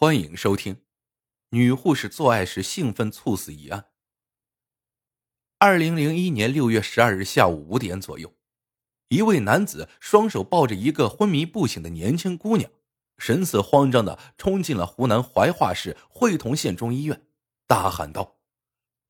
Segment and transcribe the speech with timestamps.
[0.00, 0.84] 欢迎收听
[1.48, 3.86] 女护士做爱时兴奋猝死一案。
[5.58, 8.32] 二零零一年六月十二日下午五点左右，
[9.08, 12.70] 一位男子双手抱着一个昏迷不醒的年轻姑娘，
[13.16, 17.26] 神色慌张的冲进了湖南怀化市会同县中医院，
[17.66, 18.36] 大喊道：“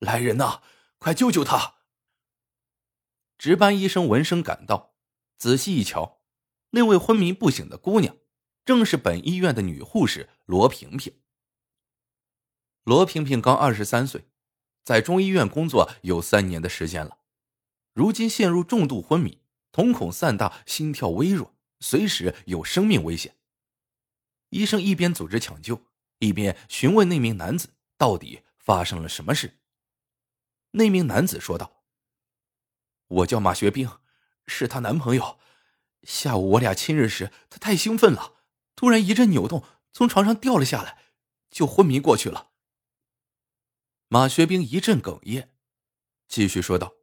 [0.01, 0.63] 来人呐，
[0.97, 1.75] 快救救她！”
[3.37, 4.95] 值班医生闻声赶到，
[5.37, 6.21] 仔细一瞧，
[6.71, 8.17] 那位昏迷不醒的姑娘。
[8.65, 11.13] 正是本医院的女护士罗萍萍。
[12.81, 14.25] 罗平平刚二十三岁，
[14.83, 17.19] 在中医院工作有三年的时间了，
[17.93, 23.37] 如今陷入重度昏迷，瞳孔散大，心跳微弱，随时有生命危险。
[24.49, 25.85] 医生一边组织抢救，
[26.17, 29.59] 一边询问那名男子到底发生了什么事。
[30.71, 31.83] 那名男子说道
[33.07, 33.87] ：“我叫马学兵，
[34.47, 35.37] 是她男朋友。
[36.01, 38.37] 下午我俩亲热时，他太兴奋了。”
[38.75, 39.63] 突然一阵扭动，
[39.99, 40.97] 从床上掉了下来，
[41.51, 42.51] 就昏迷过去了。
[44.07, 45.49] 马学兵一阵哽咽，
[46.25, 46.93] 继续说道：“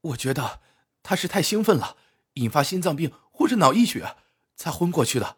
[0.00, 0.62] 我觉得
[1.02, 1.98] 他是太兴奋了，
[2.36, 4.16] 引发心脏病或者脑溢血，
[4.56, 5.36] 才昏过去的。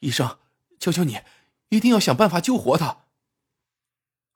[0.00, 0.38] 医生，
[0.78, 1.20] 求求你，
[1.70, 3.06] 一定要想办法救活他。”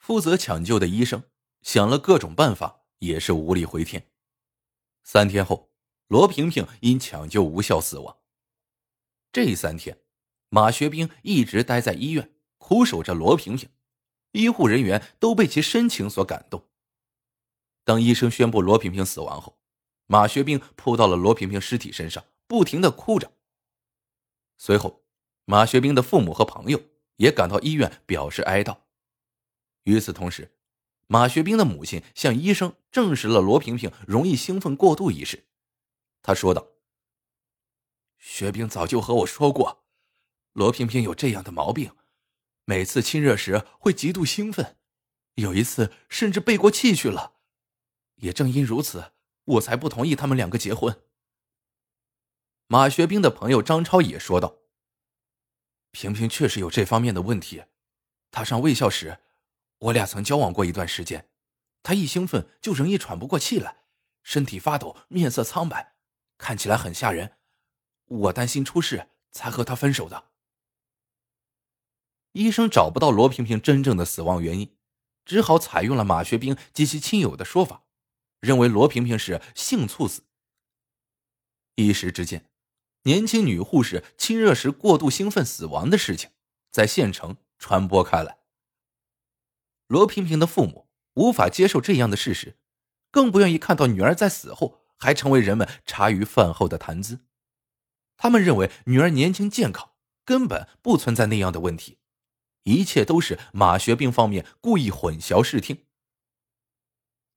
[0.01, 1.25] 负责抢救的医生
[1.61, 4.11] 想了各种办法，也是无力回天。
[5.03, 5.71] 三天后，
[6.07, 8.17] 罗萍萍因抢救无效死亡。
[9.31, 10.06] 这三天。
[10.49, 13.69] 马学兵一直待在医院，苦守着罗萍萍，
[14.33, 16.69] 医护人员都被其深情所感动。
[17.85, 19.59] 当医生宣布罗萍萍死亡后，
[20.07, 23.33] 马学兵扑到了罗萍萍尸体身上，不停的哭着。
[24.57, 25.05] 随后，
[25.45, 26.81] 马学兵的父母和朋友
[27.17, 28.79] 也赶到医院表示哀悼。
[29.85, 30.57] 与此同时，
[31.07, 35.47] 马学兵的母亲向医生证实了罗萍萍容易兴奋过度一事。
[36.23, 36.67] 他说道
[38.19, 39.85] ：“学兵早就和我说过。”
[40.57, 41.93] 罗平平有这样的毛病，
[42.65, 44.79] 每次亲热时会极度兴奋，
[45.35, 47.35] 有一次甚至背过气去了。
[48.15, 49.13] 也正因如此，
[49.45, 51.03] 我才不同意他们两个结婚。
[52.69, 54.57] 马学兵的朋友张超也说道
[55.93, 57.65] ：“平平确实有这方面的问题。
[58.31, 59.19] 他上卫校时，
[59.77, 61.29] 我俩曾交往过一段时间，
[61.83, 63.85] 他一兴奋就容易喘不过气来，
[64.23, 65.97] 身体发抖，面色苍白，
[66.39, 67.37] 看起来很吓人。
[68.07, 70.31] 我担心出事，才和他分手的。”
[72.37, 74.77] 医生找不到罗萍萍真正的死亡原因，
[75.25, 77.85] 只好采用了马学兵及其亲友的说法，
[78.41, 80.23] 认为罗萍萍是性猝死。
[81.77, 82.51] 一时之间，
[83.05, 86.29] 年轻女护士亲热时过度兴奋死亡的事情
[86.71, 88.37] 在县城传播开来。
[89.87, 92.59] 罗萍萍的父母无法接受这样的事实，
[93.11, 97.21] 更不愿意看到女儿在死后还成为人们茶余饭后的谈资。
[98.19, 99.93] 他们认为女儿年轻健康，
[100.27, 101.97] 根本不存在那样的问题。
[102.67, 105.85] 一切都是马学兵方面故意混淆视听。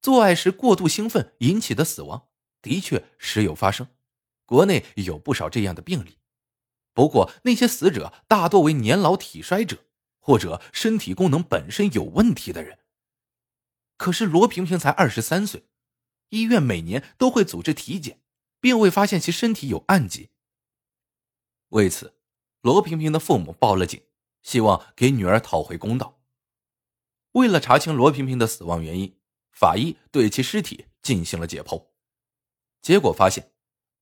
[0.02, 2.30] 做爱时过度兴奋引起的死亡，
[2.64, 3.88] 的确时有发生，
[4.46, 6.18] 国内有不少这样的病例。
[6.94, 9.86] 不过那些死者大多为年老体衰者，
[10.20, 12.80] 或者身体功能本身有问题的人。
[13.98, 15.66] 可是罗萍萍才二十三岁，
[16.30, 18.20] 医院每年都会组织体检，
[18.60, 20.32] 并未发现其身体有暗疾。
[21.70, 22.16] 为此，
[22.62, 24.02] 罗萍萍的父母报了警。
[24.42, 26.20] 希望给女儿讨回公道。
[27.34, 29.20] 为了查清罗平平的死亡原因，
[29.52, 31.88] 法医对其尸体进行了解剖，
[32.82, 33.52] 结果发现，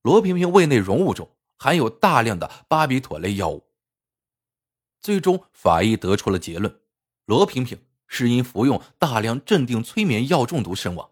[0.02, 3.68] 罗平平胃内容物中含有大量的巴比妥类药物。
[5.02, 6.82] 最终，法医得出了结论：
[7.26, 11.12] 罗平平是因服用大量镇定催眠药中毒身亡，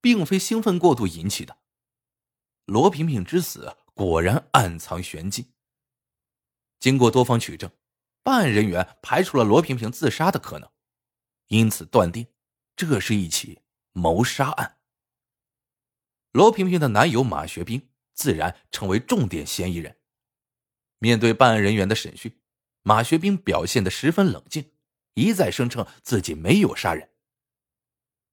[0.00, 1.58] 并非兴奋过度引起的。
[2.64, 5.52] 罗平平之死果然暗藏玄机。
[6.78, 7.70] 经过多方取证。
[8.22, 10.70] 办案人员排除了罗萍萍自杀的可能，
[11.48, 12.26] 因此断定
[12.76, 14.78] 这是一起谋杀案。
[16.32, 19.98] 罗平平的男友马学兵自然成为重点嫌疑人。
[20.98, 22.40] 面对办案人员的审讯，
[22.82, 24.72] 马学兵表现的十分冷静，
[25.14, 27.10] 一再声称自己没有杀人。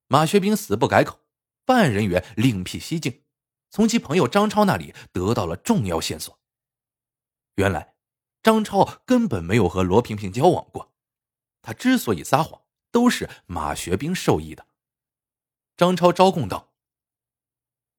[0.06, 1.20] 马学兵死不改口，
[1.64, 3.24] 办案人员另辟蹊径，
[3.70, 6.38] 从其朋友张超那里得到了重要线索。
[7.56, 7.97] 原来。
[8.48, 10.90] 张超根本没有和罗萍萍交往过，
[11.60, 14.64] 他之所以撒谎，都是马学兵授意的。
[15.76, 16.72] 张超招供道：“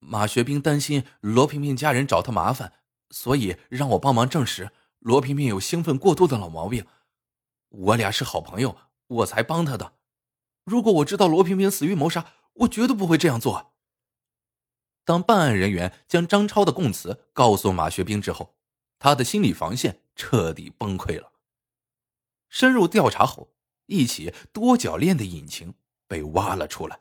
[0.02, 2.74] 马学兵担心罗萍萍家人找他麻烦，
[3.12, 6.88] 所以让我帮忙证实罗萍萍有兴奋过度的老毛病。
[7.70, 8.76] 我俩是好朋友，
[9.06, 9.94] 我才帮他的。
[10.64, 13.76] 如果我知道罗萍萍死于谋杀，我绝对不会这样做。”
[15.06, 18.56] 当办案人员将张超的供词告诉马学兵之后，
[18.98, 20.02] 他的心理防线。
[20.20, 21.32] 彻底崩溃了。
[22.50, 23.54] 深入调查后，
[23.86, 25.76] 一起多角恋的隐情
[26.08, 27.00] 被挖了出来。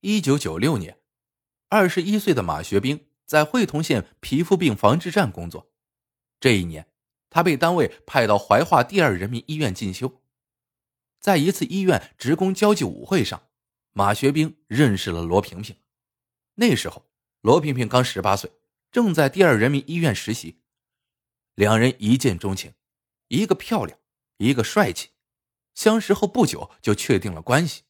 [0.00, 0.98] 一九九六年，
[1.68, 5.70] 二十一岁的马学兵在会同县皮肤病防治站工作。
[6.40, 6.88] 这一年，
[7.30, 10.20] 他被单位派到怀化第二人民医院进修。
[11.20, 13.48] 在一次医院职工交际舞会上，
[13.92, 15.76] 马学兵认识了罗萍萍。
[16.56, 17.06] 那时候，
[17.42, 18.50] 罗萍萍刚十八岁，
[18.90, 20.61] 正在第二人民医院实习。
[21.54, 22.74] 两人一见钟情，
[23.28, 23.98] 一个漂亮，
[24.38, 25.10] 一个帅气。
[25.74, 27.82] 相识后不久就确定了关系。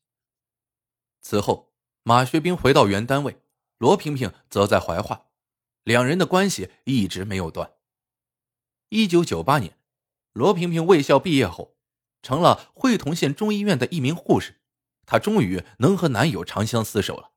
[1.20, 1.72] 此后，
[2.02, 3.40] 马学兵回到原单位，
[3.78, 5.26] 罗萍萍则在怀化，
[5.84, 7.74] 两人的关系一直没有断。
[8.88, 9.78] 一九九八年，
[10.32, 11.76] 罗萍萍卫校毕业后，
[12.22, 14.60] 成了会同县中医院的一名护士。
[15.06, 17.32] 她终于能和男友长相厮守了。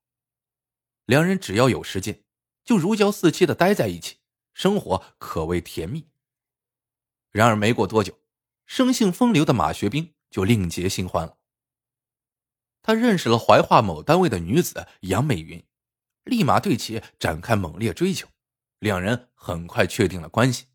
[1.05, 2.23] 两人只要有时间，
[2.63, 4.17] 就如胶似漆的待在一起，
[4.53, 6.09] 生活可谓甜蜜。
[7.35, 8.17] 然而没过多久，
[8.65, 11.37] 生性风流的马学兵就另结新欢了。
[12.81, 15.61] 他认识了怀化某单位的女子杨美云，
[16.23, 18.29] 立马对其展开猛烈追求，
[18.79, 20.67] 两人很快确定了关系。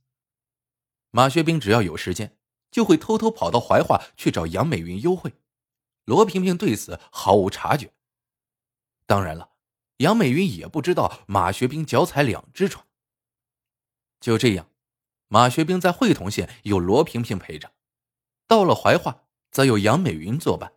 [1.11, 2.37] 马学兵只要有时间，
[2.71, 5.33] 就会偷偷跑到怀化去找杨美云幽会，
[6.05, 7.95] 罗萍萍对此毫无察觉。
[9.07, 9.53] 当然了，
[9.97, 12.85] 杨美云也不知道马学兵脚踩两只船。
[14.21, 14.70] 就这样。
[15.33, 17.71] 马学兵在会同县有罗萍萍陪着，
[18.49, 20.73] 到了怀化则有杨美云作伴，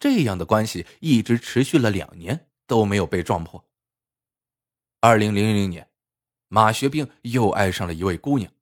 [0.00, 3.64] 这样的关系一直持续了两年都没有被撞破。
[4.98, 5.88] 二零零零年，
[6.48, 8.52] 马学兵又爱上了一位姑娘，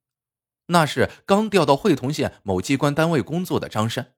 [0.67, 4.13] 那是刚调到会同县某机关单位工作的张山。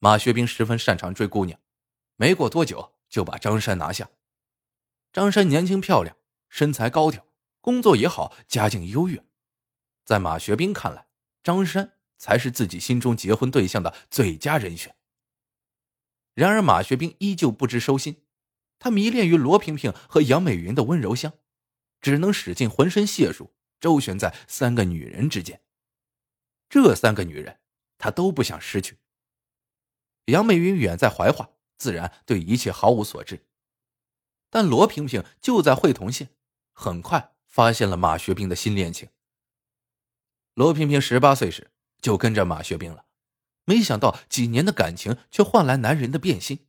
[0.00, 1.58] 马学兵十分擅长追姑娘，
[2.16, 4.10] 没过多久就把张山拿下。
[5.14, 6.14] 张山年轻漂亮，
[6.50, 7.26] 身材高挑，
[7.62, 9.24] 工作也好，家境优越。
[10.04, 11.06] 在马学兵看来，
[11.42, 14.94] 张山才是自己心中结婚对象的最佳人选。
[16.34, 18.24] 然而，马学兵依旧不知收心，
[18.78, 21.32] 他迷恋于罗萍萍和杨美云的温柔乡，
[22.00, 25.60] 只能使尽浑身解数周旋在三个女人之间。
[26.68, 27.60] 这三个女人，
[27.98, 28.98] 他都不想失去。
[30.26, 33.44] 杨美云远在怀化，自然对一切毫无所知，
[34.48, 36.30] 但罗萍萍就在会同县，
[36.72, 39.08] 很快发现了马学兵的新恋情。
[40.54, 41.70] 罗萍萍十八岁时
[42.00, 43.06] 就跟着马学兵了，
[43.64, 46.66] 没想到几年的感情却换来男人的变心。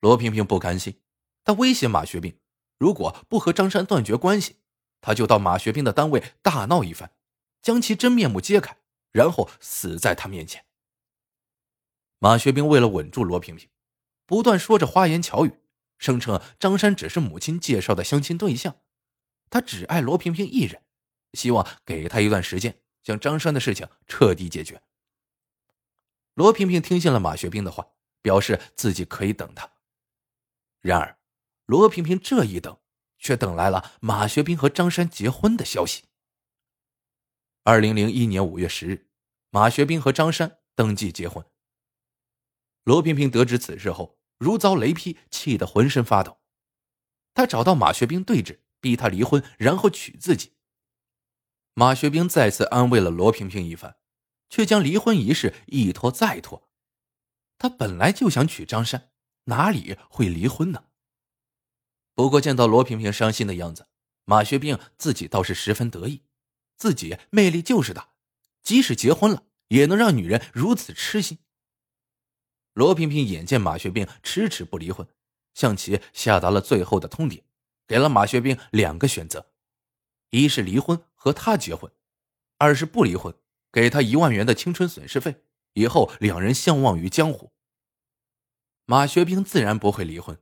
[0.00, 1.00] 罗萍萍不甘心，
[1.42, 2.38] 她威胁马学兵，
[2.78, 4.56] 如果不和张山断绝关系，
[5.00, 7.10] 他就到马学兵的单位大闹一番，
[7.62, 8.76] 将其真面目揭开，
[9.10, 10.64] 然后死在他面前。
[12.20, 13.68] 马学兵为了稳住罗平平，
[14.24, 15.52] 不断说着花言巧语，
[15.98, 18.76] 声称张山只是母亲介绍的相亲对象，
[19.50, 20.82] 他只爱罗平平一人。
[21.32, 24.82] 希望给他一段时间，将张山的事情彻底解决。
[26.34, 27.86] 罗萍萍听信了马学兵的话，
[28.22, 29.70] 表示自己可以等他。
[30.80, 31.18] 然而，
[31.66, 32.78] 罗萍萍这一等，
[33.18, 36.04] 却等来了马学兵和张山结婚的消息。
[37.64, 39.08] 二零零一年五月十日，
[39.50, 41.44] 马学兵和张山登记结婚。
[42.84, 46.38] 罗平平得知此事后，如遭雷劈，气得浑身发抖。
[47.34, 50.54] 他找到马学兵对峙，逼他离婚，然后娶自己。
[51.78, 53.98] 马学兵再次安慰了罗萍萍一番，
[54.50, 56.68] 却将离婚一事一拖再拖。
[57.56, 59.12] 他本来就想娶张山，
[59.44, 60.86] 哪里会离婚呢？
[62.16, 63.86] 不过见到罗萍萍伤心的样子，
[64.24, 66.24] 马学兵自己倒是十分得意，
[66.76, 68.08] 自己魅力就是大，
[68.64, 71.38] 即使结婚了，也能让女人如此痴心。
[72.72, 75.06] 罗萍萍眼见马学兵迟迟不离婚，
[75.54, 77.44] 向其下达了最后的通牒，
[77.86, 79.52] 给了马学兵两个选择。
[80.30, 81.90] 一是离婚和他结婚，
[82.58, 83.34] 二是不离婚，
[83.72, 85.42] 给他一万元的青春损失费，
[85.74, 87.52] 以后两人相忘于江湖。
[88.84, 90.38] 马学兵自然不会离婚，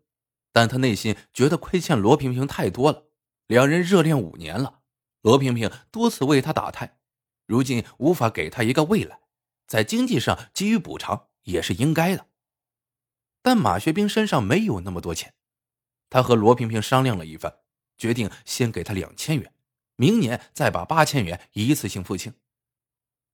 [0.52, 3.04] 但他内心觉得亏欠罗萍萍太多了。
[3.46, 4.80] 两人热恋五年了，
[5.22, 6.98] 罗萍萍多次为他打胎，
[7.46, 9.20] 如今无法给他一个未来，
[9.68, 12.26] 在经济上给予补偿也是应该的。
[13.42, 15.34] 但马学兵身上没有那么多钱，
[16.10, 17.60] 他和罗萍萍商量了一番，
[17.96, 19.52] 决定先给他两千元。
[19.96, 22.34] 明年再把八千元一次性付清。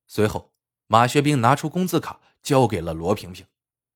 [0.07, 0.53] 随后，
[0.87, 3.47] 马学兵拿出工资卡交给了罗萍萍，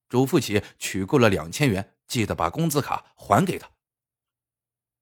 [0.09, 3.71] 嘱咐其取够了两千元，记得把工资卡还给他。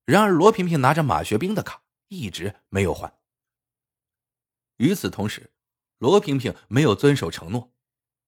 [0.04, 3.18] 然而，罗萍萍拿着马学兵的卡一直没有还。
[4.76, 5.52] 与此同时，
[5.99, 7.73] 罗萍萍没有遵守承诺，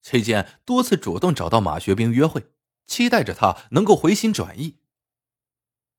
[0.01, 2.51] 期间多次主动找到马学兵约会，
[2.87, 4.79] 期待着他能够回心转意。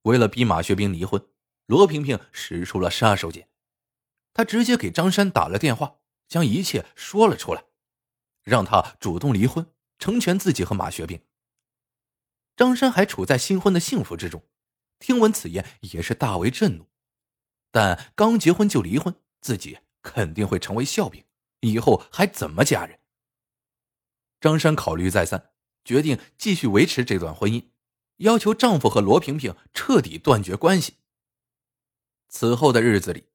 [0.02, 1.24] 为了逼马学兵离婚。
[1.68, 3.44] 罗萍萍使出了杀手锏，
[4.32, 5.96] 她直接给张山打了电话，
[6.26, 7.66] 将一切说了出来，
[8.42, 11.20] 让他主动离婚，成全自己和马学兵。
[12.56, 14.42] 张山还处在新婚的幸福之中，
[14.98, 16.88] 听闻此言也是大为震怒。
[17.70, 21.22] 但刚结婚就离婚，自己肯定会成为笑柄，
[21.60, 22.98] 以后还怎么嫁人？
[24.40, 25.50] 张山考虑再三，
[25.84, 27.66] 决定继续维持这段婚姻，
[28.16, 30.94] 要求丈夫和罗萍萍彻底断绝关系。
[32.28, 33.28] 此后的日子里，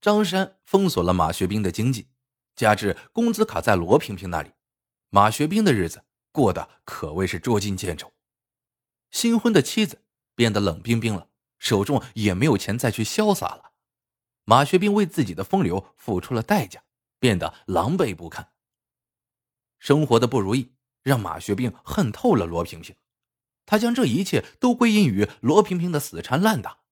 [0.00, 2.08] 张山封锁了马学兵的经济，
[2.54, 4.52] 加之工资卡在罗萍萍那里，
[5.08, 8.12] 马学兵的日子过得可谓是捉襟见肘。
[9.10, 13.72] 新婚的妻子变得冷冰冰了，手中也没有钱再去潇洒了。
[14.44, 16.84] 马学兵为自己的风流付出了代价，
[17.18, 18.52] 变得狼狈不堪。
[19.78, 22.94] 生活的不如意让马学兵恨透了罗萍萍，
[23.64, 26.83] 他将这一切都归因于罗萍萍的死缠烂打。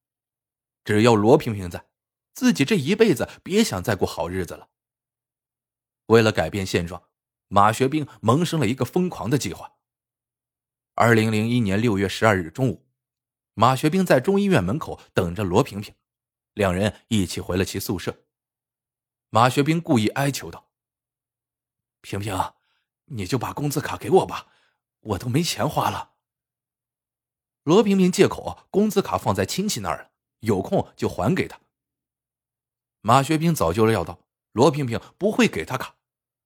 [0.84, 1.86] 只要罗平平在，
[2.34, 4.68] 自己这一辈子别想再过好日子了。
[6.06, 7.08] 为了改变现状，
[7.48, 9.74] 马学兵萌生了一个疯狂的计划。
[10.94, 12.86] 二零零一年六月十二日中午，
[13.54, 15.94] 马学兵在中医院门口等着罗平平，
[16.54, 18.24] 两人一起回了其宿舍。
[19.30, 20.70] 马学兵故意哀求道
[22.02, 22.52] ：“平平，
[23.06, 24.48] 你就把工资卡给我吧，
[25.00, 26.12] 我都没钱花了。”
[27.64, 30.11] 罗平平借口工资卡放在亲戚那儿了。
[30.42, 31.58] 有空就还给他。
[33.00, 34.20] 马学兵早就料到
[34.52, 35.96] 罗平平不会给他卡，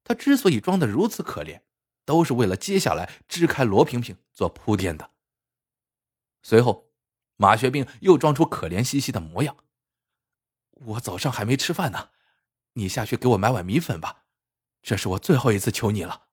[0.05, 1.61] 他之所以装的如此可怜，
[2.07, 5.11] 都是为了接下来支开罗平平做铺垫的。
[6.43, 6.91] 随后，
[7.37, 9.57] 马学兵又装出可怜兮兮的模样
[10.71, 12.11] ：“我早上还没吃饭呢，
[12.75, 14.25] 你下去给我买碗米粉吧，
[14.81, 16.29] 这是我最后一次求你了。”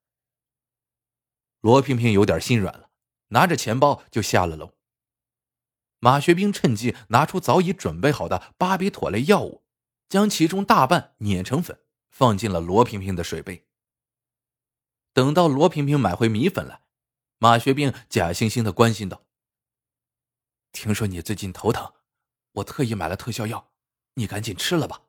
[1.62, 2.91] 罗平平有点心软了，
[3.29, 4.75] 拿着钱包就下了楼。
[6.03, 9.63] 马学兵趁机拿出早已准备好的巴比妥类药物，
[10.10, 11.79] 将其中大半碾成粉，
[12.12, 13.65] 放进了罗平平的水杯。
[15.13, 16.81] 等到罗平平买回米粉来，
[17.38, 19.24] 马学兵假惺惺的关心道
[20.74, 21.93] ：“听说你最近头疼，
[22.55, 23.72] 我特意买了特效药，
[24.15, 25.03] 你赶紧吃了吧。”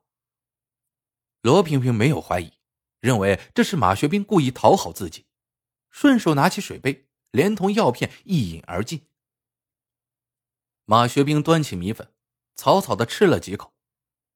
[1.43, 2.53] 罗平平没有怀疑，
[3.01, 5.25] 认为这是马学兵故意讨好自己，
[5.91, 9.05] 顺手拿起水杯，连同药片一饮而尽。
[10.85, 12.13] 马学兵端起米粉，
[12.55, 13.73] 草草的吃了几口，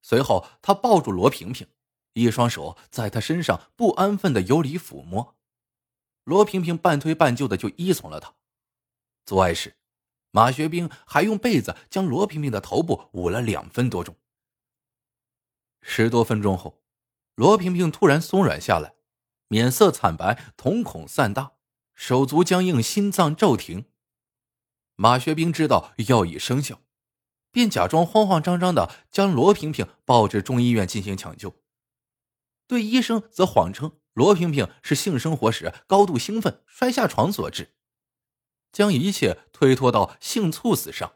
[0.01, 1.67] 随后他抱住罗平平，
[2.13, 5.37] 一双手在他身上不安分的游离抚摸。
[6.23, 8.33] 罗平平半推半就的就依从了他。
[9.25, 9.77] 做爱时，
[10.31, 14.15] 马学兵还用被子将罗平平的头部捂了两分多钟。
[15.81, 16.81] 十多分钟后，
[17.35, 18.95] 罗平平突然松软下来，
[19.47, 21.53] 面色惨白，瞳孔散大，
[21.93, 23.85] 手足僵硬，心脏骤停。
[25.01, 26.81] 马学兵知道药已生效，
[27.51, 31.55] 便假装慌慌张张的将罗平平抱至中医院进行抢救。
[32.67, 37.77] 对医生则谎称罗平平是性生活时高度兴奋摔下床所致，
[38.73, 41.13] 将一切推脱到性猝死上。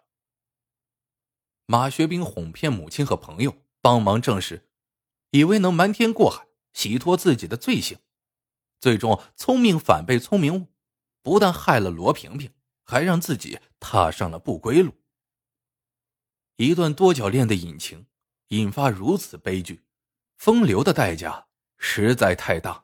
[1.66, 4.70] 马学兵哄骗母亲和朋友帮忙证实，
[5.32, 7.98] 以为能瞒天过海，洗脱自己的罪行，
[8.80, 10.68] 最终聪明反被聪明误，
[11.22, 12.50] 不但害了罗平平。
[12.84, 14.94] 还让自己踏上了不归路。
[16.58, 18.06] 一段多角恋的隐情，
[18.50, 19.84] 引发如此悲剧，
[20.38, 21.48] 风流的代价
[21.78, 22.83] 实在太大。